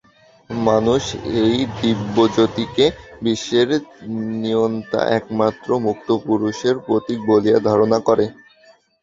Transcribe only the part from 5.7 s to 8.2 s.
মুক্ত পুরুষের প্রতীক বলিয়া ধারণা